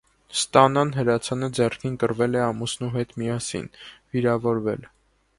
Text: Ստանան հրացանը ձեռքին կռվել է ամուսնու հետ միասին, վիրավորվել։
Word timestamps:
Ստանան 0.35 0.91
հրացանը 0.99 1.49
ձեռքին 1.57 1.97
կռվել 2.03 2.37
է 2.39 2.41
ամուսնու 2.45 2.89
հետ 2.95 3.13
միասին, 3.23 3.69
վիրավորվել։ 4.17 4.89